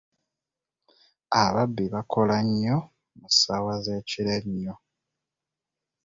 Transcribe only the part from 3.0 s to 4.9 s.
mu ssaawa z'ekiro ennyo.